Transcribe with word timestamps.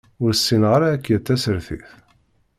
Ur 0.23 0.31
ssineɣ 0.35 0.71
ara 0.75 0.87
akya 0.95 1.17
tasertit. 1.19 1.89